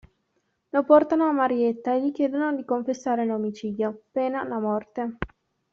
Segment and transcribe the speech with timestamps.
[0.71, 5.17] Lo portano a Marietta e gli chiedono di confessare l'omicidio, pena la morte.